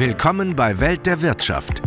Willkommen 0.00 0.56
bei 0.56 0.80
Welt 0.80 1.04
der 1.04 1.20
Wirtschaft. 1.20 1.82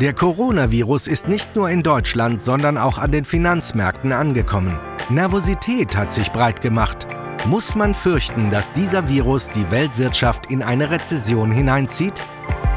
Der 0.00 0.14
Coronavirus 0.14 1.06
ist 1.06 1.28
nicht 1.28 1.54
nur 1.54 1.68
in 1.68 1.82
Deutschland, 1.82 2.42
sondern 2.42 2.78
auch 2.78 2.96
an 2.96 3.12
den 3.12 3.26
Finanzmärkten 3.26 4.10
angekommen. 4.10 4.74
Nervosität 5.10 5.94
hat 5.94 6.10
sich 6.10 6.32
breit 6.32 6.62
gemacht. 6.62 7.06
Muss 7.44 7.74
man 7.74 7.92
fürchten, 7.92 8.48
dass 8.48 8.72
dieser 8.72 9.06
Virus 9.06 9.50
die 9.50 9.70
Weltwirtschaft 9.70 10.46
in 10.50 10.62
eine 10.62 10.90
Rezession 10.90 11.52
hineinzieht? 11.52 12.14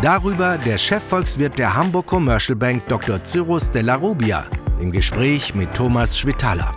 Darüber 0.01 0.57
der 0.57 0.77
Chefvolkswirt 0.77 1.57
der 1.57 1.73
Hamburg 1.73 2.07
Commercial 2.07 2.57
Bank 2.57 2.85
Dr. 2.89 3.23
Cyrus 3.23 3.71
de 3.71 3.81
la 3.81 3.95
Rubia 3.95 4.45
im 4.81 4.91
Gespräch 4.91 5.55
mit 5.55 5.73
Thomas 5.73 6.19
Schwitaler. 6.19 6.75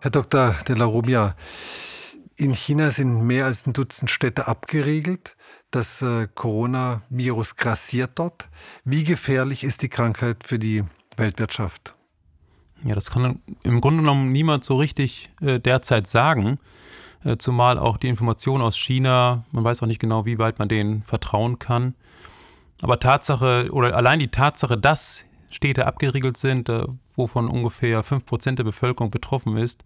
Herr 0.00 0.10
Dr. 0.10 0.56
de 0.66 0.74
la 0.74 0.86
Rubia, 0.86 1.36
in 2.38 2.54
China 2.54 2.90
sind 2.90 3.26
mehr 3.26 3.46
als 3.46 3.66
ein 3.66 3.72
Dutzend 3.72 4.10
Städte 4.10 4.46
abgeriegelt. 4.46 5.36
Das 5.70 6.00
äh, 6.02 6.28
Coronavirus 6.34 7.56
grassiert 7.56 8.12
dort. 8.14 8.48
Wie 8.84 9.04
gefährlich 9.04 9.64
ist 9.64 9.82
die 9.82 9.88
Krankheit 9.88 10.44
für 10.44 10.58
die 10.58 10.84
Weltwirtschaft? 11.16 11.94
Ja, 12.84 12.94
das 12.94 13.10
kann 13.10 13.42
im 13.64 13.80
Grunde 13.80 14.02
genommen 14.02 14.30
niemand 14.30 14.62
so 14.62 14.76
richtig 14.76 15.30
äh, 15.42 15.58
derzeit 15.58 16.06
sagen. 16.06 16.58
Äh, 17.24 17.36
zumal 17.38 17.76
auch 17.76 17.96
die 17.96 18.08
Informationen 18.08 18.62
aus 18.62 18.78
China, 18.78 19.44
man 19.50 19.64
weiß 19.64 19.82
auch 19.82 19.88
nicht 19.88 20.00
genau, 20.00 20.24
wie 20.24 20.38
weit 20.38 20.60
man 20.60 20.68
denen 20.68 21.02
vertrauen 21.02 21.58
kann. 21.58 21.94
Aber 22.80 23.00
Tatsache, 23.00 23.68
oder 23.72 23.96
allein 23.96 24.20
die 24.20 24.30
Tatsache, 24.30 24.78
dass 24.78 25.24
Städte 25.50 25.86
abgeriegelt 25.86 26.36
sind, 26.36 26.70
wovon 27.16 27.48
ungefähr 27.48 28.04
5% 28.04 28.54
der 28.54 28.64
Bevölkerung 28.64 29.10
betroffen 29.10 29.56
ist, 29.56 29.82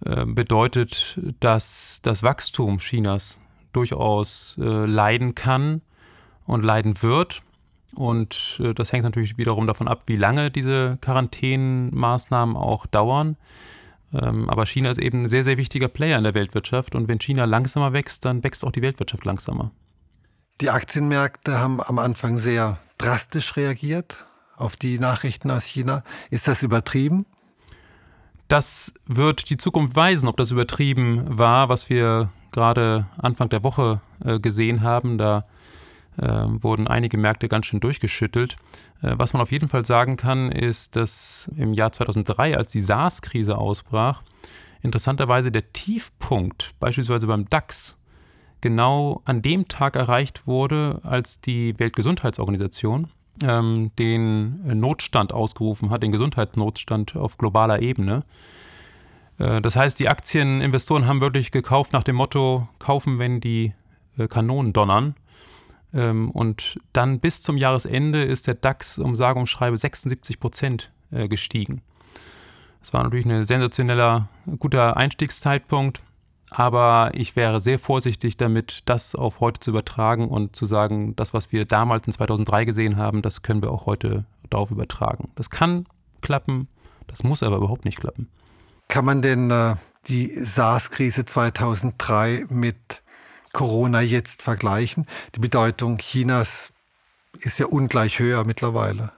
bedeutet, 0.00 1.18
dass 1.40 2.00
das 2.02 2.22
Wachstum 2.22 2.78
Chinas 2.78 3.38
durchaus 3.72 4.56
äh, 4.58 4.86
leiden 4.86 5.34
kann 5.34 5.82
und 6.46 6.64
leiden 6.64 7.02
wird. 7.02 7.42
Und 7.94 8.60
äh, 8.62 8.74
das 8.74 8.92
hängt 8.92 9.04
natürlich 9.04 9.38
wiederum 9.38 9.66
davon 9.66 9.88
ab, 9.88 10.02
wie 10.06 10.16
lange 10.16 10.50
diese 10.50 10.98
Quarantänenmaßnahmen 11.00 12.56
auch 12.56 12.86
dauern. 12.86 13.36
Ähm, 14.12 14.48
aber 14.48 14.66
China 14.66 14.90
ist 14.90 14.98
eben 14.98 15.24
ein 15.24 15.28
sehr, 15.28 15.44
sehr 15.44 15.56
wichtiger 15.56 15.88
Player 15.88 16.18
in 16.18 16.24
der 16.24 16.34
Weltwirtschaft. 16.34 16.94
Und 16.94 17.08
wenn 17.08 17.20
China 17.20 17.44
langsamer 17.44 17.92
wächst, 17.92 18.24
dann 18.24 18.42
wächst 18.42 18.64
auch 18.64 18.72
die 18.72 18.82
Weltwirtschaft 18.82 19.24
langsamer. 19.24 19.70
Die 20.60 20.70
Aktienmärkte 20.70 21.58
haben 21.58 21.80
am 21.80 21.98
Anfang 21.98 22.36
sehr 22.36 22.78
drastisch 22.98 23.56
reagiert 23.56 24.26
auf 24.56 24.74
die 24.74 24.98
Nachrichten 24.98 25.50
aus 25.50 25.64
China. 25.64 26.02
Ist 26.30 26.48
das 26.48 26.62
übertrieben? 26.62 27.26
Das 28.48 28.94
wird 29.06 29.50
die 29.50 29.58
Zukunft 29.58 29.94
weisen, 29.94 30.26
ob 30.26 30.38
das 30.38 30.50
übertrieben 30.50 31.38
war, 31.38 31.68
was 31.68 31.90
wir 31.90 32.30
gerade 32.50 33.06
Anfang 33.18 33.50
der 33.50 33.62
Woche 33.62 34.00
äh, 34.24 34.40
gesehen 34.40 34.80
haben. 34.80 35.18
Da 35.18 35.44
äh, 36.16 36.44
wurden 36.46 36.88
einige 36.88 37.18
Märkte 37.18 37.48
ganz 37.48 37.66
schön 37.66 37.80
durchgeschüttelt. 37.80 38.56
Äh, 39.02 39.14
was 39.16 39.34
man 39.34 39.42
auf 39.42 39.52
jeden 39.52 39.68
Fall 39.68 39.84
sagen 39.84 40.16
kann, 40.16 40.50
ist, 40.50 40.96
dass 40.96 41.50
im 41.56 41.74
Jahr 41.74 41.92
2003, 41.92 42.56
als 42.56 42.72
die 42.72 42.80
SARS-Krise 42.80 43.58
ausbrach, 43.58 44.22
interessanterweise 44.80 45.52
der 45.52 45.72
Tiefpunkt 45.74 46.74
beispielsweise 46.80 47.26
beim 47.26 47.48
DAX 47.50 47.96
genau 48.62 49.20
an 49.26 49.42
dem 49.42 49.68
Tag 49.68 49.94
erreicht 49.94 50.46
wurde, 50.46 51.00
als 51.02 51.42
die 51.42 51.78
Weltgesundheitsorganisation 51.78 53.08
ähm, 53.42 53.90
den 53.98 54.78
Notstand 54.78 55.32
ausgerufen 55.32 55.90
hat, 55.90 56.02
den 56.02 56.12
Gesundheitsnotstand 56.12 57.16
auf 57.16 57.38
globaler 57.38 57.80
Ebene. 57.80 58.24
Äh, 59.38 59.60
das 59.60 59.76
heißt, 59.76 59.98
die 59.98 60.08
Aktieninvestoren 60.08 61.06
haben 61.06 61.20
wirklich 61.20 61.50
gekauft 61.50 61.92
nach 61.92 62.04
dem 62.04 62.16
Motto, 62.16 62.68
kaufen, 62.78 63.18
wenn 63.18 63.40
die 63.40 63.72
äh, 64.16 64.28
Kanonen 64.28 64.72
donnern. 64.72 65.14
Ähm, 65.94 66.30
und 66.30 66.78
dann 66.92 67.20
bis 67.20 67.40
zum 67.40 67.56
Jahresende 67.56 68.22
ist 68.22 68.46
der 68.46 68.54
DAX 68.54 68.98
um 68.98 69.16
sage 69.16 69.38
und 69.38 69.46
schreibe 69.46 69.76
76 69.76 70.38
Prozent 70.38 70.90
äh, 71.10 71.28
gestiegen. 71.28 71.82
Das 72.80 72.92
war 72.92 73.02
natürlich 73.02 73.26
ein 73.26 73.44
sensationeller, 73.44 74.28
guter 74.58 74.96
Einstiegszeitpunkt. 74.96 76.02
Aber 76.50 77.10
ich 77.14 77.36
wäre 77.36 77.60
sehr 77.60 77.78
vorsichtig 77.78 78.36
damit, 78.36 78.80
das 78.86 79.14
auf 79.14 79.40
heute 79.40 79.60
zu 79.60 79.70
übertragen 79.70 80.28
und 80.28 80.56
zu 80.56 80.66
sagen, 80.66 81.14
das, 81.16 81.34
was 81.34 81.52
wir 81.52 81.64
damals 81.64 82.06
in 82.06 82.12
2003 82.12 82.64
gesehen 82.64 82.96
haben, 82.96 83.22
das 83.22 83.42
können 83.42 83.62
wir 83.62 83.70
auch 83.70 83.86
heute 83.86 84.24
darauf 84.50 84.70
übertragen. 84.70 85.30
Das 85.34 85.50
kann 85.50 85.86
klappen, 86.22 86.68
das 87.06 87.22
muss 87.22 87.42
aber 87.42 87.56
überhaupt 87.56 87.84
nicht 87.84 88.00
klappen. 88.00 88.28
Kann 88.88 89.04
man 89.04 89.20
denn 89.20 89.50
äh, 89.50 89.74
die 90.06 90.32
SARS-Krise 90.32 91.26
2003 91.26 92.46
mit 92.48 93.02
Corona 93.52 94.00
jetzt 94.00 94.42
vergleichen? 94.42 95.06
Die 95.34 95.40
Bedeutung 95.40 95.98
Chinas 95.98 96.72
ist 97.40 97.58
ja 97.58 97.66
ungleich 97.66 98.18
höher 98.18 98.44
mittlerweile. 98.44 99.12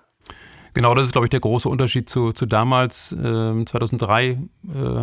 Genau, 0.74 0.94
das 0.94 1.06
ist, 1.06 1.12
glaube 1.12 1.26
ich, 1.26 1.30
der 1.30 1.41
große 1.41 1.68
Unterschied 1.68 2.08
zu, 2.08 2.32
zu 2.32 2.47
damals. 2.47 3.12
Ähm, 3.12 3.66
2003 3.66 4.26
äh, 4.28 4.38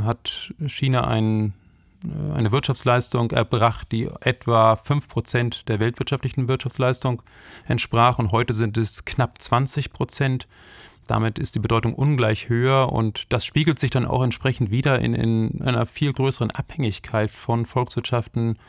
hat 0.03 0.53
China 0.67 1.07
einen 1.07 1.53
eine 2.03 2.51
Wirtschaftsleistung 2.51 3.31
erbracht, 3.31 3.91
die 3.91 4.09
etwa 4.21 4.73
5% 4.73 5.65
der 5.65 5.79
weltwirtschaftlichen 5.79 6.47
Wirtschaftsleistung 6.47 7.21
entsprach 7.67 8.19
und 8.19 8.31
heute 8.31 8.53
sind 8.53 8.77
es 8.77 9.05
knapp 9.05 9.41
20 9.41 9.91
Prozent. 9.91 10.47
Damit 11.07 11.39
ist 11.39 11.55
die 11.55 11.59
Bedeutung 11.59 11.93
ungleich 11.93 12.49
höher 12.49 12.91
und 12.91 13.31
das 13.31 13.45
spiegelt 13.45 13.79
sich 13.79 13.89
dann 13.89 14.05
auch 14.05 14.23
entsprechend 14.23 14.71
wieder 14.71 14.99
in, 14.99 15.13
in 15.13 15.61
einer 15.61 15.85
viel 15.85 16.13
größeren 16.13 16.51
Abhängigkeit 16.51 17.31
von 17.31 17.65
Volkswirtschaften 17.65 18.59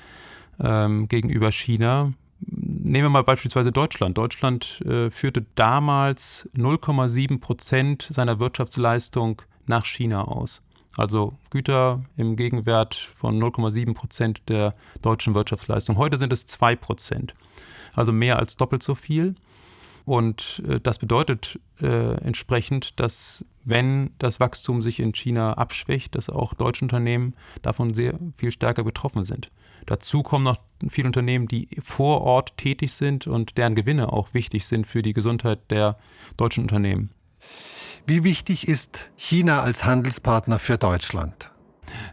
ähm, 0.60 1.08
gegenüber 1.08 1.50
China. 1.52 2.12
Nehmen 2.40 3.06
wir 3.06 3.10
mal 3.10 3.24
beispielsweise 3.24 3.72
Deutschland. 3.72 4.16
Deutschland 4.16 4.80
äh, 4.82 5.10
führte 5.10 5.44
damals 5.56 6.48
0,7 6.56 7.40
Prozent 7.40 8.08
seiner 8.10 8.38
Wirtschaftsleistung 8.38 9.42
nach 9.66 9.84
China 9.84 10.22
aus. 10.22 10.62
Also 10.96 11.38
Güter 11.50 12.04
im 12.16 12.36
Gegenwert 12.36 12.94
von 12.94 13.40
0,7 13.40 13.94
Prozent 13.94 14.42
der 14.48 14.74
deutschen 15.02 15.34
Wirtschaftsleistung. 15.34 15.96
Heute 15.96 16.16
sind 16.16 16.32
es 16.32 16.46
2 16.46 16.76
Prozent, 16.76 17.34
also 17.94 18.12
mehr 18.12 18.38
als 18.38 18.56
doppelt 18.56 18.82
so 18.82 18.94
viel. 18.94 19.34
Und 20.04 20.62
äh, 20.66 20.80
das 20.80 20.98
bedeutet 20.98 21.60
äh, 21.82 22.14
entsprechend, 22.24 22.98
dass 22.98 23.44
wenn 23.64 24.10
das 24.18 24.40
Wachstum 24.40 24.80
sich 24.80 25.00
in 25.00 25.12
China 25.12 25.52
abschwächt, 25.52 26.14
dass 26.14 26.30
auch 26.30 26.54
deutsche 26.54 26.82
Unternehmen 26.86 27.34
davon 27.60 27.92
sehr 27.92 28.18
viel 28.34 28.50
stärker 28.50 28.84
betroffen 28.84 29.24
sind. 29.24 29.50
Dazu 29.84 30.22
kommen 30.22 30.44
noch 30.44 30.58
viele 30.88 31.08
Unternehmen, 31.08 31.46
die 31.46 31.68
vor 31.82 32.22
Ort 32.22 32.56
tätig 32.56 32.94
sind 32.94 33.26
und 33.26 33.58
deren 33.58 33.74
Gewinne 33.74 34.10
auch 34.10 34.32
wichtig 34.32 34.64
sind 34.66 34.86
für 34.86 35.02
die 35.02 35.12
Gesundheit 35.12 35.70
der 35.70 35.98
deutschen 36.38 36.62
Unternehmen. 36.64 37.10
Wie 38.08 38.24
wichtig 38.24 38.66
ist 38.66 39.10
China 39.16 39.60
als 39.60 39.84
Handelspartner 39.84 40.58
für 40.58 40.78
Deutschland? 40.78 41.50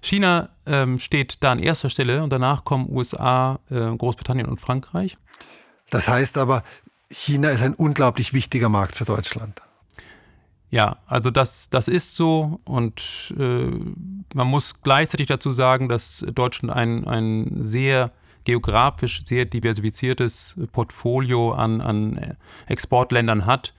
China 0.02 0.50
ähm, 0.66 1.00
steht 1.00 1.38
da 1.40 1.54
an 1.54 1.60
erster 1.60 1.90
Stelle 1.90 2.22
und 2.22 2.34
danach 2.34 2.66
kommen 2.66 2.90
USA, 2.90 3.62
äh, 3.70 3.96
Großbritannien 3.96 4.46
und 4.46 4.60
Frankreich. 4.60 5.18
Das 5.90 6.10
heißt 6.10 6.38
aber, 6.38 6.64
China 7.10 7.48
ist 7.48 7.64
ein 7.64 7.74
unglaublich 7.74 8.34
wichtiger 8.34 8.68
Markt 8.68 8.98
für 8.98 9.06
Deutschland. 9.06 9.62
Ja, 10.70 10.98
also 11.08 11.32
das, 11.32 11.70
das 11.70 11.88
ist 11.88 12.14
so 12.14 12.60
und 12.66 13.34
äh, 13.40 13.72
man 14.34 14.48
muss 14.48 14.82
gleichzeitig 14.82 15.28
dazu 15.28 15.52
sagen, 15.54 15.88
dass 15.88 16.26
Deutschland 16.30 16.76
ein, 16.76 17.08
ein 17.08 17.60
sehr 17.64 18.12
geografisch 18.44 19.24
sehr 19.24 19.46
diversifiziertes 19.46 20.56
Portfolio 20.74 21.54
an, 21.54 21.80
an 21.80 22.36
Exportländern 22.68 23.46
hat 23.46 23.74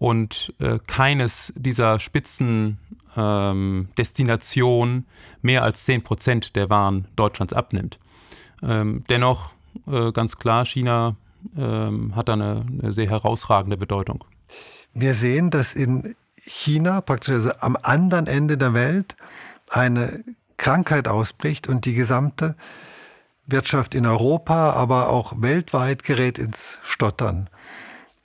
und 0.00 0.52
äh, 0.58 0.80
keines 0.86 1.52
dieser 1.54 1.98
Spitzendestinationen 1.98 4.96
ähm, 4.96 5.04
mehr 5.42 5.62
als 5.62 5.84
10 5.84 6.02
Prozent 6.02 6.56
der 6.56 6.70
Waren 6.70 7.06
Deutschlands 7.16 7.52
abnimmt. 7.52 7.98
Ähm, 8.62 9.04
dennoch 9.10 9.52
äh, 9.86 10.10
ganz 10.12 10.38
klar, 10.38 10.64
China 10.64 11.16
ähm, 11.54 12.16
hat 12.16 12.30
da 12.30 12.32
eine, 12.32 12.64
eine, 12.82 12.92
sehr 12.92 13.10
herausragende 13.10 13.76
Bedeutung. 13.76 14.24
Wir 14.94 15.12
sehen, 15.12 15.50
dass 15.50 15.74
in 15.74 16.16
China, 16.34 17.02
praktisch 17.02 17.34
also 17.34 17.50
am 17.60 17.76
anderen 17.82 18.26
Ende 18.26 18.56
der 18.56 18.72
Welt, 18.72 19.16
eine 19.68 20.24
Krankheit 20.56 21.08
ausbricht 21.08 21.68
und 21.68 21.84
die 21.84 21.92
gesamte 21.92 22.56
Wirtschaft 23.46 23.94
in 23.94 24.06
Europa, 24.06 24.72
aber 24.72 25.10
auch 25.10 25.34
weltweit 25.36 26.04
gerät 26.04 26.38
ins 26.38 26.78
Stottern. 26.82 27.50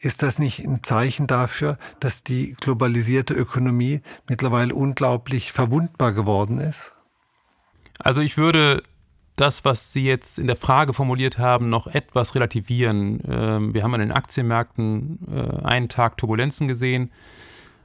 Ist 0.06 0.22
das 0.22 0.38
nicht 0.38 0.60
ein 0.60 0.84
Zeichen 0.84 1.26
dafür, 1.26 1.80
dass 2.00 2.22
die 2.22 2.56
globalisierte 2.62 3.34
Ökonomie 3.34 4.02
mittlerweile 4.30 4.76
unglaublich 4.76 5.52
verwundbar 5.52 6.12
geworden 6.12 6.60
ist? 6.60 6.94
Also 7.98 8.22
ich 8.22 8.38
würde 8.38 8.84
das, 9.36 9.66
was 9.66 9.94
Sie 9.94 10.04
jetzt 10.04 10.38
in 10.38 10.46
der 10.46 10.58
Frage 10.58 10.94
formuliert 10.94 11.40
haben, 11.40 11.70
noch 11.70 11.88
etwas 11.88 12.36
relativieren. 12.36 13.20
Ähm, 13.28 13.74
wir 13.74 13.82
haben 13.82 13.96
an 13.96 14.00
den 14.00 14.12
Aktienmärkten 14.12 15.18
äh, 15.28 15.66
einen 15.66 15.90
Tag 15.90 16.18
Turbulenzen 16.18 16.68
gesehen. 16.68 17.12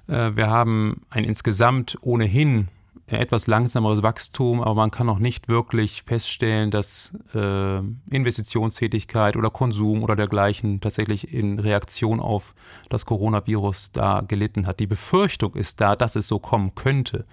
Äh, 0.07 0.37
wir 0.37 0.51
haben 0.51 1.01
ein 1.09 1.25
insgesamt 1.25 1.97
ohnehin 2.03 2.69
etwas 3.19 3.47
langsameres 3.47 4.03
Wachstum, 4.03 4.61
aber 4.61 4.75
man 4.75 4.91
kann 4.91 5.07
noch 5.07 5.19
nicht 5.19 5.49
wirklich 5.49 6.03
feststellen, 6.03 6.71
dass 6.71 7.13
äh, 7.35 7.79
Investitionstätigkeit 8.11 9.37
oder 9.37 9.51
Konsum 9.51 10.03
oder 10.03 10.17
dergleichen 10.17 10.81
tatsächlich 10.81 11.33
in 11.33 11.59
Reaktion 11.59 12.21
auf 12.21 12.55
das 12.89 13.07
Coronavirus 13.07 13.91
da 13.93 14.23
gelitten 14.27 14.67
hat. 14.67 14.81
Die 14.81 14.87
Befürchtung 14.87 15.55
ist 15.55 15.81
da, 15.81 15.97
dass 15.97 16.17
es 16.17 16.29
so 16.29 16.39
kommen 16.39 16.75
könnte, 16.75 17.27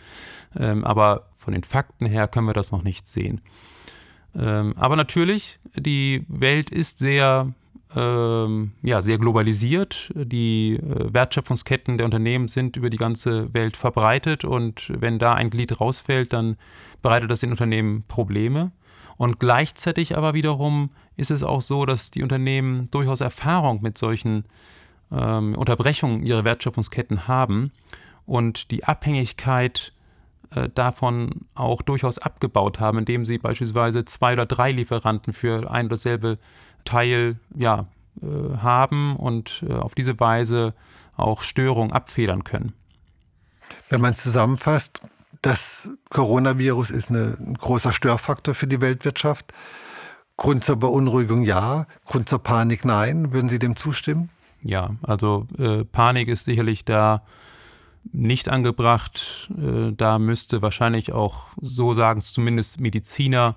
ähm, 0.57 0.83
aber 0.83 1.29
von 1.35 1.53
den 1.53 1.63
Fakten 1.63 2.05
her 2.05 2.27
können 2.27 2.47
wir 2.47 2.53
das 2.53 2.71
noch 2.71 2.83
nicht 2.83 3.07
sehen. 3.07 3.41
Ähm, 4.35 4.73
aber 4.77 4.95
natürlich, 4.95 5.59
die 5.75 6.25
Welt 6.27 6.69
ist 6.69 6.99
sehr 6.99 7.53
ähm, 7.95 8.73
ja, 8.81 9.01
sehr 9.01 9.17
globalisiert. 9.17 10.11
Die 10.15 10.75
äh, 10.75 11.13
Wertschöpfungsketten 11.13 11.97
der 11.97 12.05
Unternehmen 12.05 12.47
sind 12.47 12.75
über 12.75 12.89
die 12.89 12.97
ganze 12.97 13.53
Welt 13.53 13.77
verbreitet 13.77 14.43
und 14.43 14.91
wenn 14.93 15.19
da 15.19 15.33
ein 15.33 15.49
Glied 15.49 15.79
rausfällt, 15.79 16.33
dann 16.33 16.57
bereitet 17.01 17.31
das 17.31 17.39
den 17.39 17.51
Unternehmen 17.51 18.03
Probleme. 18.07 18.71
Und 19.17 19.39
gleichzeitig 19.39 20.17
aber 20.17 20.33
wiederum 20.33 20.91
ist 21.15 21.31
es 21.31 21.43
auch 21.43 21.61
so, 21.61 21.85
dass 21.85 22.11
die 22.11 22.23
Unternehmen 22.23 22.87
durchaus 22.91 23.21
Erfahrung 23.21 23.81
mit 23.81 23.97
solchen 23.97 24.45
ähm, 25.11 25.55
Unterbrechungen 25.55 26.23
ihrer 26.23 26.43
Wertschöpfungsketten 26.43 27.27
haben 27.27 27.71
und 28.25 28.69
die 28.71 28.83
Abhängigkeit 28.83 29.93
äh, 30.51 30.69
davon 30.69 31.45
auch 31.55 31.81
durchaus 31.81 32.19
abgebaut 32.19 32.79
haben, 32.79 32.99
indem 32.99 33.25
sie 33.25 33.37
beispielsweise 33.37 34.05
zwei 34.05 34.33
oder 34.33 34.45
drei 34.45 34.71
Lieferanten 34.71 35.33
für 35.33 35.71
ein 35.71 35.85
oder 35.85 35.95
dasselbe 35.95 36.37
Teil 36.87 37.37
ja, 37.55 37.85
äh, 38.21 38.57
haben 38.57 39.15
und 39.15 39.63
äh, 39.67 39.73
auf 39.73 39.93
diese 39.93 40.19
Weise 40.19 40.73
auch 41.15 41.41
Störungen 41.41 41.91
abfedern 41.91 42.43
können. 42.43 42.73
Wenn 43.89 44.01
man 44.01 44.11
es 44.11 44.23
zusammenfasst, 44.23 45.01
das 45.41 45.89
Coronavirus 46.09 46.89
ist 46.89 47.09
eine, 47.09 47.37
ein 47.39 47.55
großer 47.55 47.91
Störfaktor 47.91 48.55
für 48.55 48.67
die 48.67 48.81
Weltwirtschaft. 48.81 49.53
Grund 50.37 50.63
zur 50.63 50.77
Beunruhigung 50.77 51.43
ja, 51.43 51.87
Grund 52.05 52.29
zur 52.29 52.39
Panik 52.39 52.85
nein. 52.85 53.33
Würden 53.33 53.49
Sie 53.49 53.59
dem 53.59 53.75
zustimmen? 53.75 54.29
Ja, 54.61 54.91
also 55.01 55.47
äh, 55.57 55.83
Panik 55.83 56.27
ist 56.27 56.45
sicherlich 56.45 56.85
da 56.85 57.23
nicht 58.11 58.47
angebracht. 58.49 59.49
Äh, 59.57 59.91
da 59.93 60.19
müsste 60.19 60.61
wahrscheinlich 60.61 61.11
auch, 61.11 61.47
so 61.61 61.93
sagen 61.93 62.19
es 62.19 62.33
zumindest 62.33 62.79
Mediziner, 62.79 63.55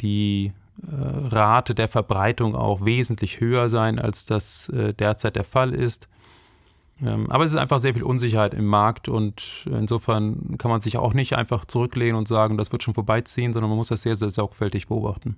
die 0.00 0.52
Rate 0.80 1.74
der 1.74 1.88
Verbreitung 1.88 2.54
auch 2.54 2.84
wesentlich 2.84 3.40
höher 3.40 3.68
sein, 3.68 3.98
als 3.98 4.26
das 4.26 4.68
äh, 4.70 4.94
derzeit 4.94 5.36
der 5.36 5.44
Fall 5.44 5.74
ist. 5.74 6.08
Ähm, 7.02 7.30
aber 7.30 7.44
es 7.44 7.52
ist 7.52 7.56
einfach 7.56 7.78
sehr 7.78 7.94
viel 7.94 8.02
Unsicherheit 8.02 8.54
im 8.54 8.66
Markt 8.66 9.08
und 9.08 9.66
insofern 9.66 10.56
kann 10.58 10.70
man 10.70 10.80
sich 10.80 10.96
auch 10.98 11.14
nicht 11.14 11.36
einfach 11.36 11.64
zurücklehnen 11.64 12.16
und 12.16 12.28
sagen, 12.28 12.56
das 12.56 12.72
wird 12.72 12.82
schon 12.82 12.94
vorbeiziehen, 12.94 13.52
sondern 13.52 13.70
man 13.70 13.78
muss 13.78 13.88
das 13.88 14.02
sehr, 14.02 14.16
sehr 14.16 14.30
sorgfältig 14.30 14.88
beobachten. 14.88 15.36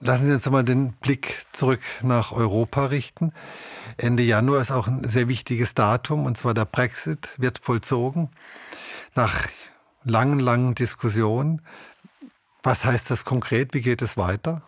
Lassen 0.00 0.26
Sie 0.26 0.32
uns 0.32 0.50
mal 0.50 0.64
den 0.64 0.94
Blick 0.94 1.46
zurück 1.52 1.80
nach 2.02 2.32
Europa 2.32 2.86
richten. 2.86 3.32
Ende 3.98 4.24
Januar 4.24 4.60
ist 4.60 4.72
auch 4.72 4.88
ein 4.88 5.04
sehr 5.04 5.28
wichtiges 5.28 5.74
Datum, 5.74 6.26
und 6.26 6.36
zwar 6.36 6.54
der 6.54 6.64
Brexit 6.64 7.28
wird 7.38 7.58
vollzogen. 7.58 8.30
Nach 9.14 9.46
langen, 10.02 10.40
langen 10.40 10.74
Diskussionen. 10.74 11.62
Was 12.62 12.84
heißt 12.84 13.10
das 13.10 13.24
konkret? 13.24 13.74
Wie 13.74 13.80
geht 13.80 14.02
es 14.02 14.16
weiter? 14.16 14.62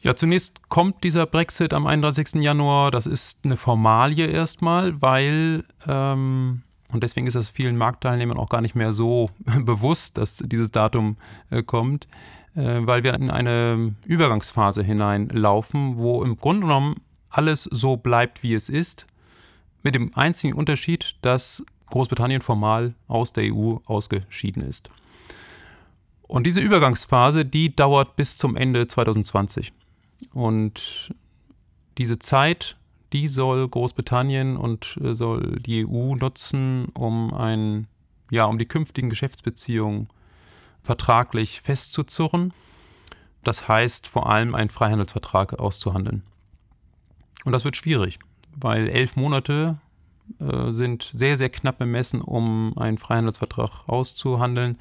Ja, 0.00 0.16
zunächst 0.16 0.68
kommt 0.68 1.02
dieser 1.04 1.26
Brexit 1.26 1.72
am 1.72 1.86
31. 1.86 2.34
Januar. 2.42 2.90
Das 2.90 3.06
ist 3.06 3.38
eine 3.44 3.56
Formalie 3.56 4.26
erstmal, 4.26 5.00
weil, 5.00 5.64
ähm, 5.86 6.62
und 6.92 7.02
deswegen 7.02 7.26
ist 7.26 7.34
das 7.34 7.48
vielen 7.48 7.76
Marktteilnehmern 7.76 8.38
auch 8.38 8.48
gar 8.48 8.60
nicht 8.60 8.74
mehr 8.74 8.92
so 8.92 9.30
bewusst, 9.60 10.18
dass 10.18 10.38
dieses 10.38 10.70
Datum 10.70 11.16
äh, 11.50 11.62
kommt, 11.62 12.08
äh, 12.54 12.80
weil 12.80 13.02
wir 13.02 13.14
in 13.14 13.30
eine 13.30 13.94
Übergangsphase 14.06 14.82
hineinlaufen, 14.82 15.96
wo 15.96 16.22
im 16.24 16.36
Grunde 16.36 16.62
genommen 16.62 16.96
alles 17.30 17.64
so 17.64 17.96
bleibt, 17.96 18.42
wie 18.42 18.54
es 18.54 18.68
ist, 18.68 19.06
mit 19.82 19.94
dem 19.94 20.16
einzigen 20.16 20.54
Unterschied, 20.54 21.16
dass 21.22 21.62
Großbritannien 21.90 22.40
formal 22.40 22.94
aus 23.06 23.32
der 23.32 23.52
EU 23.52 23.76
ausgeschieden 23.86 24.62
ist. 24.62 24.90
Und 26.28 26.44
diese 26.44 26.60
Übergangsphase, 26.60 27.44
die 27.44 27.74
dauert 27.74 28.14
bis 28.14 28.36
zum 28.36 28.54
Ende 28.54 28.86
2020. 28.86 29.72
Und 30.32 31.12
diese 31.96 32.18
Zeit, 32.18 32.76
die 33.12 33.28
soll 33.28 33.66
Großbritannien 33.66 34.56
und 34.56 34.98
äh, 35.02 35.14
soll 35.14 35.58
die 35.60 35.86
EU 35.86 36.14
nutzen, 36.14 36.86
um 36.94 37.32
ein, 37.32 37.88
ja, 38.30 38.44
um 38.44 38.58
die 38.58 38.66
künftigen 38.66 39.08
Geschäftsbeziehungen 39.08 40.08
vertraglich 40.82 41.62
festzuzurren. 41.62 42.52
Das 43.42 43.66
heißt 43.66 44.06
vor 44.06 44.30
allem 44.30 44.54
einen 44.54 44.70
Freihandelsvertrag 44.70 45.58
auszuhandeln. 45.58 46.22
Und 47.44 47.52
das 47.52 47.64
wird 47.64 47.76
schwierig, 47.76 48.18
weil 48.54 48.88
elf 48.88 49.16
Monate 49.16 49.78
äh, 50.40 50.72
sind 50.72 51.10
sehr, 51.14 51.38
sehr 51.38 51.48
knapp 51.48 51.78
bemessen, 51.78 52.20
um 52.20 52.76
einen 52.76 52.98
Freihandelsvertrag 52.98 53.88
auszuhandeln. 53.88 54.78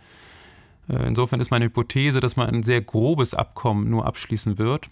Äh, 0.89 1.07
insofern 1.07 1.39
ist 1.39 1.51
meine 1.51 1.65
Hypothese, 1.65 2.19
dass 2.19 2.35
man 2.35 2.49
ein 2.49 2.63
sehr 2.63 2.81
grobes 2.81 3.33
Abkommen 3.33 3.89
nur 3.89 4.05
abschließen 4.05 4.57
wird 4.57 4.89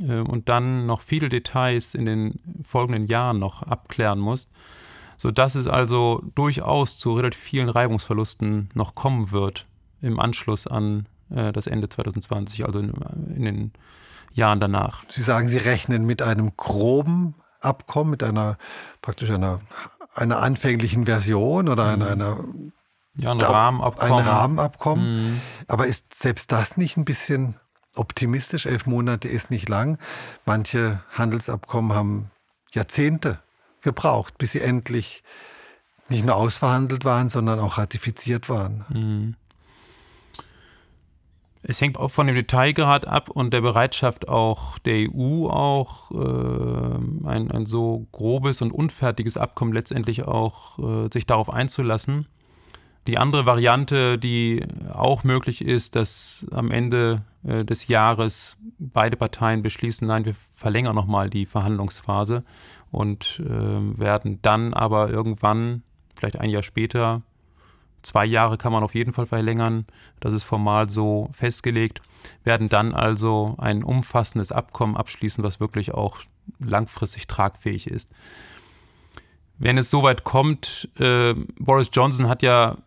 äh, 0.00 0.20
und 0.20 0.48
dann 0.48 0.86
noch 0.86 1.00
viele 1.00 1.28
Details 1.28 1.94
in 1.94 2.06
den 2.06 2.40
folgenden 2.62 3.06
Jahren 3.06 3.38
noch 3.38 3.62
abklären 3.62 4.18
muss, 4.18 4.48
sodass 5.16 5.54
es 5.54 5.66
also 5.66 6.22
durchaus 6.34 6.98
zu 6.98 7.14
relativ 7.14 7.40
vielen 7.40 7.68
Reibungsverlusten 7.68 8.70
noch 8.74 8.94
kommen 8.94 9.30
wird 9.30 9.66
im 10.02 10.20
Anschluss 10.20 10.66
an 10.66 11.06
äh, 11.30 11.52
das 11.52 11.66
Ende 11.66 11.88
2020, 11.88 12.64
also 12.66 12.78
in, 12.78 13.44
den 13.44 13.72
Jahren 14.32 14.60
danach. 14.60 15.04
Sie 15.08 15.22
sagen, 15.22 15.48
Sie 15.48 15.58
rechnen 15.58 16.04
mit 16.04 16.22
einem 16.22 16.52
groben 16.56 17.34
Abkommen, 17.60 18.10
mit 18.10 18.22
einer 18.22 18.58
praktisch 19.00 19.30
einer, 19.30 19.60
einer 20.14 20.40
anfänglichen 20.40 21.06
Version 21.06 21.68
oder 21.68 21.96
mhm. 21.96 22.02
einer, 22.02 22.10
einer 22.10 22.44
ja, 23.18 23.32
ein 23.32 23.40
Rahmenabkommen. 23.40 24.12
Ein 24.12 24.28
Rahmenabkommen. 24.28 25.30
Mhm. 25.30 25.40
Aber 25.68 25.86
ist 25.86 26.14
selbst 26.14 26.52
das 26.52 26.76
nicht 26.76 26.96
ein 26.96 27.04
bisschen 27.04 27.56
optimistisch. 27.94 28.66
Elf 28.66 28.86
Monate 28.86 29.28
ist 29.28 29.50
nicht 29.50 29.68
lang. 29.68 29.98
Manche 30.44 31.02
Handelsabkommen 31.12 31.96
haben 31.96 32.30
Jahrzehnte 32.72 33.38
gebraucht, 33.80 34.38
bis 34.38 34.52
sie 34.52 34.60
endlich 34.60 35.22
nicht 36.08 36.24
nur 36.24 36.36
ausverhandelt 36.36 37.04
waren, 37.04 37.28
sondern 37.28 37.58
auch 37.58 37.78
ratifiziert 37.78 38.48
waren. 38.48 38.84
Mhm. 38.88 39.36
Es 41.68 41.80
hängt 41.80 41.98
auch 41.98 42.12
von 42.12 42.28
dem 42.28 42.36
Detailgrad 42.36 43.08
ab 43.08 43.28
und 43.28 43.52
der 43.52 43.60
Bereitschaft 43.60 44.28
auch 44.28 44.78
der 44.78 45.08
EU 45.10 45.48
auch 45.48 46.12
äh, 46.12 47.26
ein, 47.26 47.50
ein 47.50 47.66
so 47.66 48.06
grobes 48.12 48.62
und 48.62 48.70
unfertiges 48.70 49.36
Abkommen 49.36 49.72
letztendlich 49.72 50.24
auch 50.24 50.78
äh, 50.78 51.08
sich 51.12 51.26
darauf 51.26 51.50
einzulassen. 51.50 52.28
Die 53.06 53.18
andere 53.18 53.46
Variante, 53.46 54.18
die 54.18 54.64
auch 54.92 55.22
möglich 55.22 55.64
ist, 55.64 55.94
dass 55.94 56.44
am 56.50 56.72
Ende 56.72 57.22
äh, 57.44 57.64
des 57.64 57.86
Jahres 57.86 58.56
beide 58.78 59.16
Parteien 59.16 59.62
beschließen, 59.62 60.06
nein, 60.06 60.24
wir 60.24 60.34
verlängern 60.54 60.96
nochmal 60.96 61.30
die 61.30 61.46
Verhandlungsphase 61.46 62.44
und 62.90 63.40
äh, 63.44 63.98
werden 63.98 64.40
dann 64.42 64.74
aber 64.74 65.10
irgendwann, 65.10 65.82
vielleicht 66.16 66.36
ein 66.36 66.50
Jahr 66.50 66.64
später, 66.64 67.22
zwei 68.02 68.24
Jahre 68.24 68.58
kann 68.58 68.72
man 68.72 68.82
auf 68.82 68.94
jeden 68.94 69.12
Fall 69.12 69.26
verlängern, 69.26 69.86
das 70.18 70.32
ist 70.32 70.42
formal 70.42 70.88
so 70.88 71.28
festgelegt, 71.32 72.02
werden 72.42 72.68
dann 72.68 72.92
also 72.92 73.54
ein 73.58 73.84
umfassendes 73.84 74.50
Abkommen 74.50 74.96
abschließen, 74.96 75.44
was 75.44 75.60
wirklich 75.60 75.94
auch 75.94 76.18
langfristig 76.58 77.28
tragfähig 77.28 77.86
ist. 77.86 78.10
Wenn 79.58 79.78
es 79.78 79.90
soweit 79.90 80.24
kommt, 80.24 80.88
äh, 80.98 81.34
Boris 81.58 81.88
Johnson 81.92 82.28
hat 82.28 82.42
ja 82.42 82.78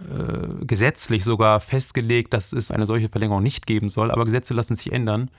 äh, 0.00 0.64
gesetzlich 0.64 1.24
sogar 1.24 1.60
festgelegt, 1.60 2.32
dass 2.32 2.52
es 2.52 2.70
eine 2.70 2.86
solche 2.86 3.08
Verlängerung 3.08 3.42
nicht 3.42 3.66
geben 3.66 3.90
soll. 3.90 4.10
Aber 4.10 4.24
Gesetze 4.24 4.54
lassen 4.54 4.74
sich 4.74 4.92
ändern. 4.92 5.30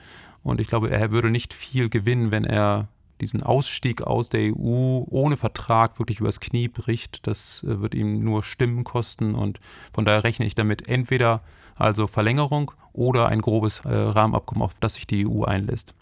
Und 0.42 0.60
ich 0.60 0.68
glaube, 0.68 0.90
er 0.90 1.10
würde 1.10 1.30
nicht 1.30 1.54
viel 1.54 1.88
gewinnen, 1.88 2.30
wenn 2.30 2.44
er 2.44 2.88
diesen 3.20 3.42
Ausstieg 3.42 4.02
aus 4.02 4.30
der 4.30 4.52
EU 4.54 5.04
ohne 5.08 5.36
Vertrag 5.36 5.98
wirklich 5.98 6.20
übers 6.20 6.40
Knie 6.40 6.68
bricht. 6.68 7.26
Das 7.26 7.62
äh, 7.64 7.80
wird 7.80 7.94
ihm 7.94 8.22
nur 8.24 8.42
Stimmen 8.42 8.84
kosten. 8.84 9.34
Und 9.34 9.60
von 9.92 10.04
daher 10.04 10.24
rechne 10.24 10.46
ich 10.46 10.54
damit 10.54 10.88
entweder 10.88 11.42
also 11.76 12.06
Verlängerung 12.06 12.72
oder 12.92 13.28
ein 13.28 13.40
grobes 13.40 13.80
äh, 13.84 13.88
Rahmenabkommen, 13.88 14.62
auf 14.62 14.74
das 14.74 14.94
sich 14.94 15.06
die 15.06 15.26
EU 15.26 15.44
einlässt. 15.44 15.94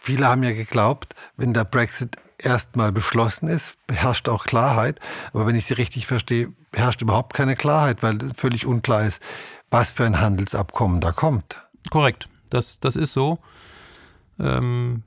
Viele 0.00 0.26
haben 0.26 0.42
ja 0.42 0.52
geglaubt, 0.52 1.14
wenn 1.36 1.52
der 1.52 1.64
Brexit 1.64 2.16
erstmal 2.44 2.92
beschlossen 2.92 3.48
ist, 3.48 3.78
herrscht 3.90 4.28
auch 4.28 4.44
Klarheit. 4.44 5.00
Aber 5.32 5.46
wenn 5.46 5.56
ich 5.56 5.66
Sie 5.66 5.74
richtig 5.74 6.06
verstehe, 6.06 6.52
herrscht 6.72 7.02
überhaupt 7.02 7.34
keine 7.34 7.56
Klarheit, 7.56 8.02
weil 8.02 8.18
völlig 8.34 8.66
unklar 8.66 9.04
ist, 9.04 9.22
was 9.70 9.92
für 9.92 10.04
ein 10.04 10.20
Handelsabkommen 10.20 11.00
da 11.00 11.12
kommt. 11.12 11.62
Korrekt, 11.90 12.28
das, 12.50 12.80
das 12.80 12.96
ist 12.96 13.12
so. 13.12 13.38
Ähm, 14.38 15.02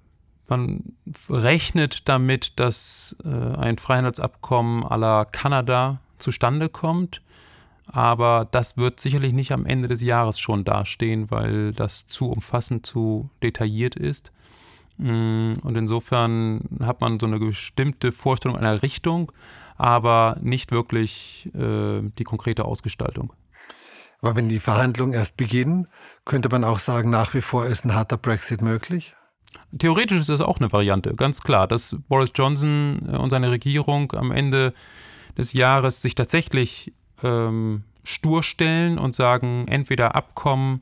man 0.48 0.94
rechnet 1.30 2.08
damit, 2.08 2.60
dass 2.60 3.16
äh, 3.24 3.30
ein 3.30 3.78
Freihandelsabkommen 3.78 4.84
la 4.84 5.26
Kanada 5.26 6.00
zustande 6.18 6.70
kommt. 6.70 7.22
Aber 7.88 8.48
das 8.50 8.78
wird 8.78 9.00
sicherlich 9.00 9.34
nicht 9.34 9.52
am 9.52 9.66
Ende 9.66 9.88
des 9.88 10.02
Jahres 10.02 10.40
schon 10.40 10.64
dastehen, 10.64 11.30
weil 11.30 11.72
das 11.72 12.08
zu 12.08 12.30
umfassend, 12.30 12.86
zu 12.86 13.30
detailliert 13.44 13.96
ist. 13.96 14.32
Mm, 14.98 15.54
und 15.62 15.76
insofern 15.76 16.62
hat 16.82 17.02
man 17.02 17.20
so 17.20 17.26
eine 17.26 17.40
bestimmte 17.40 18.12
Vorstellung 18.12 18.58
einer 18.58 18.82
Richtung, 18.82 19.32
aber 19.78 20.38
nicht 20.42 20.72
wirklich 20.72 21.50
äh, 21.54 22.02
die 22.18 22.24
konkrete 22.24 22.66
Ausgestaltung. 22.66 23.34
Aber 24.22 24.36
wenn 24.36 24.50
die 24.50 24.60
Verhandlungen 24.60 25.14
erst 25.14 25.38
beginnen, 25.38 25.88
könnte 26.24 26.50
man 26.50 26.64
auch 26.64 26.80
sagen, 26.80 27.10
nach 27.10 27.34
wie 27.34 27.42
vor 27.42 27.66
ist 27.66 27.86
ein 27.86 27.94
harter 27.94 28.18
Brexit 28.18 28.62
möglich? 28.62 29.16
Theoretisch 29.78 30.20
ist 30.20 30.30
das 30.30 30.42
auch 30.42 30.60
eine 30.60 30.72
Variante, 30.72 31.14
ganz 31.16 31.42
klar, 31.42 31.68
dass 31.68 31.96
Boris 32.08 32.32
Johnson 32.34 33.10
äh, 33.12 33.18
und 33.18 33.30
seine 33.30 33.52
Regierung 33.52 34.12
am 34.14 34.32
Ende 34.32 34.74
des 35.38 35.54
Jahres 35.54 36.02
sich 36.02 36.16
tatsächlich 36.16 36.94
ähm, 37.24 37.84
stur 38.04 38.44
stellen 38.44 38.98
und 38.98 39.14
sagen, 39.14 39.68
entweder 39.68 40.16
Abkommen 40.16 40.82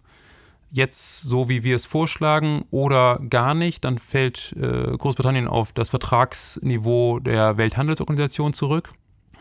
jetzt 0.73 1.21
so, 1.21 1.49
wie 1.49 1.63
wir 1.63 1.75
es 1.75 1.85
vorschlagen, 1.85 2.65
oder 2.71 3.19
gar 3.29 3.53
nicht. 3.53 3.85
Dann 3.85 3.99
fällt 3.99 4.53
äh, 4.59 4.97
Großbritannien 4.97 5.47
auf 5.47 5.71
das 5.71 5.89
Vertragsniveau 5.89 7.19
der 7.19 7.57
Welthandelsorganisation 7.57 8.53
zurück. 8.53 8.89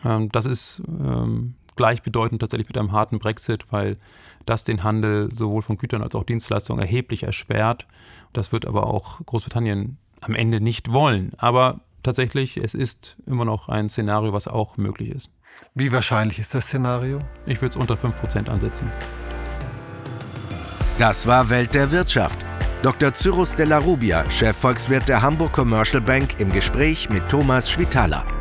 Ähm, 0.05 0.29
das 0.31 0.45
ist 0.45 0.83
ähm, 0.87 1.55
gleichbedeutend 1.75 2.39
tatsächlich 2.39 2.67
mit 2.67 2.77
einem 2.77 2.91
harten 2.91 3.17
Brexit, 3.17 3.71
weil 3.71 3.97
das 4.45 4.63
den 4.63 4.83
Handel 4.83 5.33
sowohl 5.33 5.63
von 5.63 5.77
Gütern 5.77 6.03
als 6.03 6.13
auch 6.13 6.23
Dienstleistungen 6.23 6.79
erheblich 6.79 7.23
erschwert. 7.23 7.87
Das 8.31 8.51
wird 8.51 8.67
aber 8.67 8.85
auch 8.85 9.19
Großbritannien 9.25 9.97
am 10.21 10.35
Ende 10.35 10.61
nicht 10.61 10.91
wollen. 10.91 11.31
Aber 11.37 11.81
tatsächlich, 12.03 12.57
es 12.57 12.75
ist 12.75 13.17
immer 13.25 13.43
noch 13.43 13.69
ein 13.69 13.89
Szenario, 13.89 14.33
was 14.33 14.47
auch 14.47 14.77
möglich 14.77 15.09
ist. 15.09 15.31
Wie 15.73 15.91
wahrscheinlich 15.91 16.37
ist 16.37 16.53
das 16.53 16.67
Szenario? 16.67 17.19
Ich 17.47 17.59
würde 17.59 17.69
es 17.69 17.75
unter 17.75 17.95
5% 17.95 18.49
ansetzen. 18.49 18.91
Das 21.03 21.27
war 21.27 21.49
Welt 21.49 21.73
der 21.73 21.91
Wirtschaft. 21.91 22.39
Dr. 22.81 23.13
Cyrus 23.13 23.53
Della 23.53 23.77
Rubia, 23.77 24.23
Chefvolkswirt 24.31 25.09
der 25.09 25.21
Hamburg 25.21 25.51
Commercial 25.51 26.01
Bank, 26.01 26.39
im 26.39 26.49
Gespräch 26.49 27.09
mit 27.09 27.27
Thomas 27.27 27.69
Schwitaler. 27.69 28.32